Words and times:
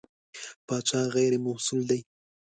پاچا 0.67 1.01
غېر 1.15 1.33
مسوول 1.43 1.81
دی. 1.89 1.99